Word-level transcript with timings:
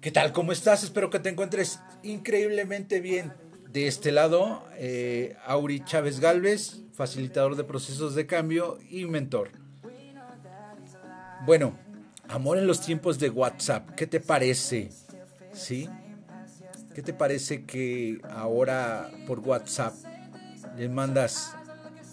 ¿Qué 0.00 0.10
tal? 0.10 0.32
¿Cómo 0.32 0.50
estás? 0.52 0.82
Espero 0.82 1.10
que 1.10 1.18
te 1.18 1.28
encuentres 1.28 1.78
increíblemente 2.02 3.00
bien. 3.00 3.34
De 3.68 3.86
este 3.86 4.12
lado, 4.12 4.64
eh, 4.78 5.36
Auri 5.44 5.84
Chávez 5.84 6.20
Galvez, 6.20 6.78
facilitador 6.94 7.54
de 7.54 7.64
procesos 7.64 8.14
de 8.14 8.24
cambio 8.24 8.78
y 8.88 9.04
mentor. 9.04 9.50
Bueno, 11.44 11.78
amor 12.28 12.56
en 12.56 12.66
los 12.66 12.80
tiempos 12.80 13.18
de 13.18 13.28
WhatsApp, 13.28 13.90
¿qué 13.90 14.06
te 14.06 14.20
parece? 14.20 14.88
¿Sí? 15.52 15.86
¿Qué 16.94 17.02
te 17.02 17.12
parece 17.12 17.66
que 17.66 18.22
ahora 18.30 19.10
por 19.26 19.40
WhatsApp 19.40 19.92
le 20.78 20.88
mandas 20.88 21.54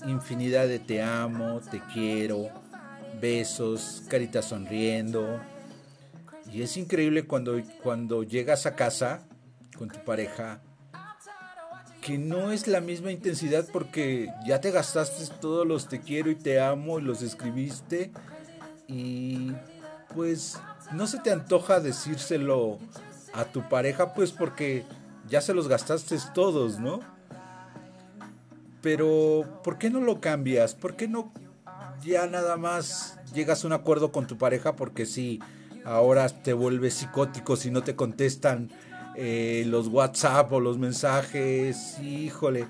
infinidad 0.05 0.67
de 0.67 0.79
te 0.79 1.01
amo, 1.01 1.61
te 1.61 1.81
quiero, 1.93 2.49
besos, 3.21 4.03
caritas 4.09 4.43
sonriendo? 4.43 5.39
Y 6.57 6.63
es 6.63 6.75
increíble 6.75 7.27
cuando, 7.27 7.61
cuando 7.83 8.23
llegas 8.23 8.65
a 8.65 8.75
casa 8.75 9.21
con 9.77 9.89
tu 9.89 10.03
pareja, 10.03 10.59
que 12.01 12.17
no 12.17 12.51
es 12.51 12.65
la 12.65 12.81
misma 12.81 13.11
intensidad 13.11 13.67
porque 13.71 14.33
ya 14.43 14.59
te 14.59 14.71
gastaste 14.71 15.31
todos 15.39 15.67
los 15.67 15.87
te 15.87 16.01
quiero 16.01 16.31
y 16.31 16.35
te 16.35 16.59
amo 16.59 16.97
y 16.97 17.03
los 17.03 17.21
escribiste 17.21 18.11
y 18.87 19.51
pues 20.15 20.59
no 20.93 21.05
se 21.05 21.19
te 21.19 21.29
antoja 21.29 21.79
decírselo 21.79 22.79
a 23.33 23.45
tu 23.45 23.69
pareja 23.69 24.15
pues 24.15 24.31
porque 24.31 24.83
ya 25.29 25.41
se 25.41 25.53
los 25.53 25.67
gastaste 25.67 26.17
todos, 26.33 26.79
¿no? 26.79 27.01
Pero 28.81 29.61
¿por 29.63 29.77
qué 29.77 29.91
no 29.91 29.99
lo 29.99 30.19
cambias? 30.21 30.73
¿Por 30.73 30.95
qué 30.95 31.07
no 31.07 31.31
ya 32.03 32.25
nada 32.25 32.57
más 32.57 33.19
llegas 33.31 33.63
a 33.63 33.67
un 33.67 33.73
acuerdo 33.73 34.11
con 34.11 34.25
tu 34.25 34.39
pareja? 34.39 34.75
Porque 34.75 35.05
si 35.05 35.39
ahora 35.87 36.27
te 36.27 36.53
vuelves 36.53 36.95
psicótico 36.95 37.55
si 37.55 37.71
no 37.71 37.81
te 37.81 37.95
contestan 37.95 38.69
eh, 39.15 39.63
los 39.67 39.87
WhatsApp 39.87 40.51
o 40.51 40.59
los 40.59 40.77
mensajes, 40.77 41.97
híjole, 41.99 42.67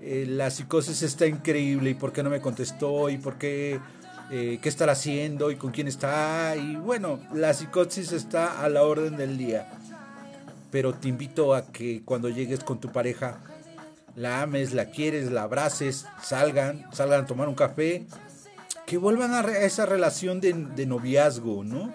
eh, 0.00 0.24
la 0.26 0.50
psicosis 0.50 1.02
está 1.02 1.26
increíble 1.26 1.90
y 1.90 1.94
por 1.94 2.12
qué 2.12 2.22
no 2.22 2.30
me 2.30 2.40
contestó 2.40 3.10
y 3.10 3.18
por 3.18 3.36
qué, 3.36 3.78
eh, 4.30 4.58
qué 4.60 4.68
estará 4.68 4.92
haciendo 4.92 5.50
y 5.50 5.56
con 5.56 5.70
quién 5.72 5.88
está 5.88 6.56
y 6.56 6.76
bueno, 6.76 7.20
la 7.32 7.52
psicosis 7.52 8.12
está 8.12 8.62
a 8.62 8.68
la 8.70 8.82
orden 8.82 9.16
del 9.16 9.36
día. 9.36 9.70
Pero 10.70 10.94
te 10.94 11.08
invito 11.08 11.54
a 11.54 11.66
que 11.66 12.02
cuando 12.04 12.28
llegues 12.30 12.64
con 12.64 12.80
tu 12.80 12.90
pareja, 12.90 13.40
la 14.16 14.42
ames, 14.42 14.72
la 14.72 14.86
quieres, 14.86 15.30
la 15.30 15.42
abraces, 15.42 16.06
salgan, 16.22 16.86
salgan 16.92 17.24
a 17.24 17.26
tomar 17.26 17.46
un 17.48 17.54
café, 17.54 18.06
que 18.86 18.96
vuelvan 18.96 19.34
a 19.34 19.40
esa 19.58 19.86
relación 19.86 20.40
de, 20.40 20.54
de 20.54 20.86
noviazgo, 20.86 21.62
¿no? 21.62 21.92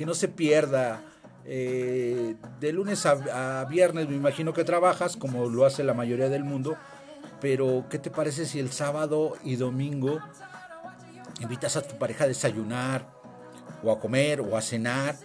Que 0.00 0.06
no 0.06 0.14
se 0.14 0.28
pierda. 0.28 1.02
Eh, 1.44 2.34
de 2.58 2.72
lunes 2.72 3.04
a, 3.04 3.66
viernes 3.66 4.08
me 4.08 4.16
imagino 4.16 4.54
que 4.54 4.64
trabajas, 4.64 5.14
como 5.18 5.50
lo 5.50 5.66
hace 5.66 5.84
la 5.84 5.92
mayoría 5.92 6.30
del 6.30 6.42
mundo, 6.42 6.78
pero 7.38 7.84
¿qué 7.90 7.98
te 7.98 8.10
parece 8.10 8.46
si 8.46 8.60
el 8.60 8.72
sábado 8.72 9.34
y 9.44 9.56
domingo 9.56 10.18
invitas 11.38 11.76
a 11.76 11.82
tu 11.82 11.98
pareja 11.98 12.24
a 12.24 12.28
desayunar, 12.28 13.10
o 13.82 13.92
a 13.92 14.00
comer, 14.00 14.40
o 14.40 14.56
a 14.56 14.62
cenar, 14.62 15.16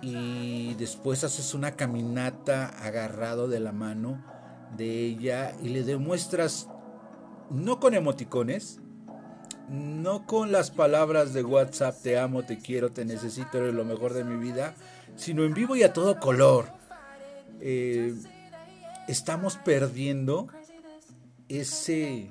y 0.00 0.72
después 0.76 1.22
haces 1.22 1.52
una 1.52 1.72
caminata 1.72 2.68
agarrado 2.82 3.48
de 3.48 3.60
la 3.60 3.72
mano 3.72 4.24
de 4.78 5.04
ella 5.04 5.52
y 5.62 5.68
le 5.68 5.82
demuestras, 5.82 6.70
no 7.50 7.80
con 7.80 7.92
emoticones, 7.92 8.80
no 9.68 10.26
con 10.26 10.52
las 10.52 10.70
palabras 10.70 11.32
de 11.32 11.42
WhatsApp, 11.42 12.02
te 12.02 12.18
amo, 12.18 12.44
te 12.44 12.58
quiero, 12.58 12.90
te 12.90 13.04
necesito, 13.04 13.58
eres 13.58 13.74
lo 13.74 13.84
mejor 13.84 14.12
de 14.12 14.24
mi 14.24 14.36
vida, 14.36 14.74
sino 15.16 15.44
en 15.44 15.54
vivo 15.54 15.76
y 15.76 15.82
a 15.82 15.92
todo 15.92 16.20
color. 16.20 16.66
Eh, 17.60 18.14
estamos 19.08 19.56
perdiendo 19.56 20.48
ese, 21.48 22.30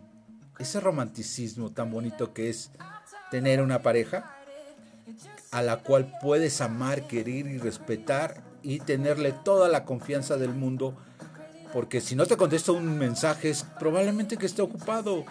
ese 0.60 0.80
romanticismo 0.80 1.72
tan 1.72 1.92
bonito 1.92 2.34
que 2.34 2.50
es 2.50 2.72
tener 3.32 3.62
una 3.62 3.82
pareja 3.82 4.36
a 5.52 5.62
la 5.62 5.78
cual 5.78 6.18
puedes 6.22 6.62
amar, 6.62 7.08
querer 7.08 7.48
y 7.48 7.58
respetar 7.58 8.44
y 8.62 8.80
tenerle 8.80 9.32
toda 9.32 9.70
la 9.70 9.86
confianza 9.86 10.38
del 10.38 10.54
mundo, 10.54 10.96
porque 11.74 12.02
si 12.02 12.16
no 12.16 12.26
te 12.26 12.38
contesta 12.38 12.72
un 12.72 12.98
mensaje 12.98 13.50
es 13.50 13.64
probablemente 13.80 14.38
que 14.38 14.46
esté 14.46 14.62
ocupado 14.62 15.26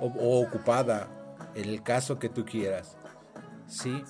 o 0.00 0.40
ocupada 0.40 1.08
el 1.54 1.82
caso 1.82 2.18
que 2.18 2.28
tú 2.28 2.44
quieras. 2.44 2.96
¿Sí? 3.66 4.02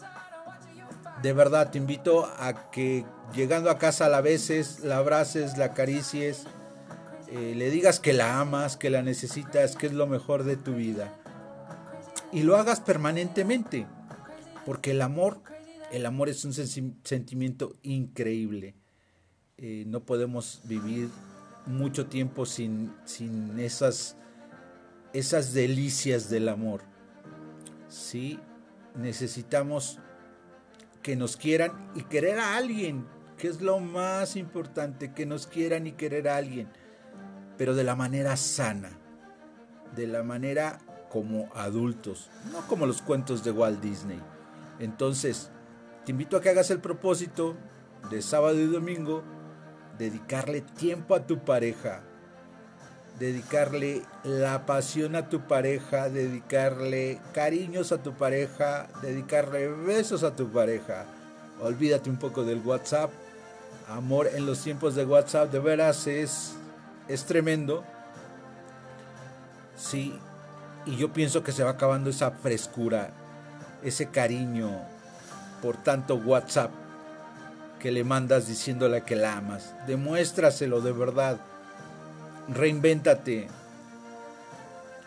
De 1.23 1.33
verdad, 1.33 1.71
te 1.71 1.79
invito 1.79 2.27
a 2.27 2.71
que 2.71 3.05
llegando 3.35 3.71
a 3.71 3.79
casa 3.79 4.09
la 4.09 4.21
veces, 4.21 4.81
la 4.81 4.99
abraces, 4.99 5.57
la 5.57 5.67
acaricies, 5.67 6.45
eh, 7.29 7.55
le 7.57 7.71
digas 7.71 8.01
que 8.01 8.13
la 8.13 8.41
amas, 8.41 8.77
que 8.77 8.91
la 8.91 9.03
necesitas, 9.03 9.77
que 9.77 9.87
es 9.87 9.93
lo 9.93 10.07
mejor 10.07 10.45
de 10.45 10.57
tu 10.57 10.75
vida. 10.75 11.15
Y 12.33 12.43
lo 12.43 12.57
hagas 12.57 12.81
permanentemente, 12.81 13.87
porque 14.67 14.91
el 14.91 15.03
amor, 15.03 15.41
el 15.93 16.07
amor 16.07 16.29
es 16.29 16.45
un 16.45 16.53
sentimiento 16.53 17.77
increíble. 17.83 18.75
Eh, 19.59 19.85
no 19.87 20.05
podemos 20.05 20.61
vivir 20.65 21.09
mucho 21.67 22.07
tiempo 22.07 22.47
sin, 22.47 22.93
sin 23.05 23.61
esas, 23.61 24.17
esas 25.13 25.53
delicias 25.53 26.29
del 26.29 26.49
amor. 26.49 26.83
¿Sí? 27.93 28.41
Necesitamos 28.97 29.99
que 31.03 31.17
nos 31.17 31.37
quieran 31.37 31.91
y 31.95 32.03
querer 32.05 32.39
a 32.39 32.57
alguien, 32.57 33.07
que 33.37 33.49
es 33.49 33.61
lo 33.61 33.79
más 33.81 34.37
importante, 34.37 35.13
que 35.13 35.27
nos 35.27 35.47
quieran 35.47 35.87
y 35.87 35.93
querer 35.93 36.29
a 36.29 36.37
alguien, 36.37 36.69
pero 37.59 37.75
de 37.75 37.85
la 37.85 37.97
manera 37.97 38.37
sana, 38.37 38.91
de 39.95 40.07
la 40.07 40.23
manera 40.23 40.79
como 41.11 41.51
adultos, 41.55 42.31
no 42.51 42.67
como 42.67 42.87
los 42.87 43.03
cuentos 43.03 43.45
de 43.45 43.51
Walt 43.51 43.81
Disney. 43.81 44.21
Entonces, 44.79 45.51
te 46.05 46.13
invito 46.13 46.37
a 46.37 46.41
que 46.41 46.49
hagas 46.49 46.71
el 46.71 46.81
propósito 46.81 47.57
de 48.11 48.23
sábado 48.23 48.59
y 48.59 48.67
domingo, 48.67 49.23
dedicarle 49.99 50.63
tiempo 50.63 51.15
a 51.15 51.27
tu 51.27 51.45
pareja, 51.45 52.03
dedicarle 53.19 54.03
la 54.25 54.67
pasión 54.67 55.17
a 55.17 55.29
tu 55.29 55.41
pareja, 55.43 56.09
dedicarle 56.09 57.21
cariños 57.33 57.93
a 57.93 58.03
tu 58.03 58.13
pareja, 58.15 58.89
dedicarle 59.03 59.69
besos 59.69 60.25
a 60.25 60.35
tu 60.35 60.51
pareja. 60.51 61.05
Olvídate 61.61 62.11
un 62.11 62.17
poco 62.17 62.45
del 62.45 62.61
WhatsApp. 62.61 63.11
Amor 63.89 64.29
en 64.35 64.47
los 64.47 64.63
tiempos 64.63 64.95
de 64.95 65.05
WhatsApp 65.05 65.53
de 65.53 65.59
veras 65.59 66.07
es, 66.07 66.55
es 67.09 67.25
tremendo. 67.25 67.85
Sí, 69.77 70.19
y 70.87 70.97
yo 70.97 71.13
pienso 71.13 71.43
que 71.43 71.53
se 71.53 71.65
va 71.65 71.71
acabando 71.71 72.11
esa 72.11 72.31
frescura, 72.31 73.11
ese 73.83 74.07
cariño 74.07 74.71
por 75.61 75.77
tanto 75.77 76.17
WhatsApp 76.17 76.73
que 77.79 77.93
le 77.93 78.05
mandas 78.05 78.47
diciéndole 78.47 79.03
que 79.03 79.17
la 79.17 79.37
amas. 79.37 79.75
Demuéstraselo 79.87 80.81
de 80.81 80.93
verdad 80.93 81.39
reinvéntate. 82.55 83.49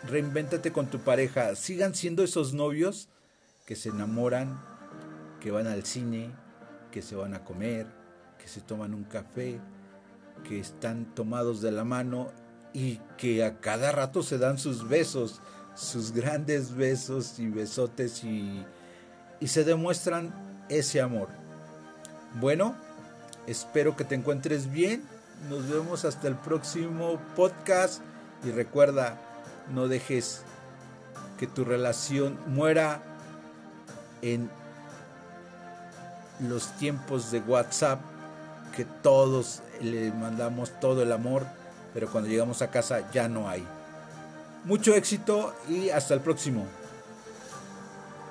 Reinvéntate 0.08 0.72
con 0.72 0.86
tu 0.86 1.00
pareja. 1.00 1.54
Sigan 1.56 1.94
siendo 1.94 2.22
esos 2.22 2.52
novios 2.52 3.08
que 3.66 3.76
se 3.76 3.88
enamoran, 3.88 4.60
que 5.40 5.50
van 5.50 5.66
al 5.66 5.84
cine, 5.84 6.30
que 6.90 7.02
se 7.02 7.16
van 7.16 7.34
a 7.34 7.44
comer, 7.44 7.86
que 8.38 8.48
se 8.48 8.60
toman 8.60 8.94
un 8.94 9.04
café, 9.04 9.60
que 10.48 10.60
están 10.60 11.14
tomados 11.14 11.60
de 11.60 11.72
la 11.72 11.84
mano 11.84 12.30
y 12.72 13.00
que 13.16 13.44
a 13.44 13.58
cada 13.60 13.90
rato 13.90 14.22
se 14.22 14.38
dan 14.38 14.58
sus 14.58 14.88
besos, 14.88 15.40
sus 15.74 16.12
grandes 16.12 16.74
besos 16.74 17.38
y 17.38 17.48
besotes 17.48 18.22
y, 18.22 18.64
y 19.40 19.48
se 19.48 19.64
demuestran 19.64 20.32
ese 20.68 21.00
amor. 21.00 21.28
Bueno, 22.40 22.76
espero 23.46 23.96
que 23.96 24.04
te 24.04 24.14
encuentres 24.14 24.70
bien 24.70 25.02
nos 25.48 25.68
vemos 25.68 26.04
hasta 26.04 26.28
el 26.28 26.34
próximo 26.36 27.20
podcast 27.36 28.00
y 28.44 28.50
recuerda, 28.50 29.18
no 29.72 29.88
dejes 29.88 30.42
que 31.38 31.46
tu 31.46 31.64
relación 31.64 32.38
muera 32.46 33.02
en 34.22 34.50
los 36.40 36.72
tiempos 36.76 37.30
de 37.30 37.40
WhatsApp 37.40 38.00
que 38.74 38.84
todos 38.84 39.62
le 39.80 40.12
mandamos 40.12 40.78
todo 40.80 41.02
el 41.02 41.12
amor, 41.12 41.46
pero 41.94 42.10
cuando 42.10 42.28
llegamos 42.28 42.60
a 42.62 42.70
casa 42.70 43.10
ya 43.10 43.28
no 43.28 43.48
hay. 43.48 43.66
Mucho 44.64 44.94
éxito 44.94 45.54
y 45.68 45.90
hasta 45.90 46.14
el 46.14 46.20
próximo. 46.20 46.66